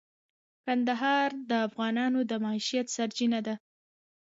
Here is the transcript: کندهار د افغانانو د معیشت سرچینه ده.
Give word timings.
کندهار 0.65 1.29
د 1.49 1.51
افغانانو 1.67 2.19
د 2.29 2.31
معیشت 2.43 2.85
سرچینه 2.95 3.39
ده. 3.47 3.55